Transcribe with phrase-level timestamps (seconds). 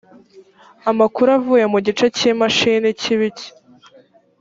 [0.89, 3.47] amakuru avuye mu gice cy imashini kibika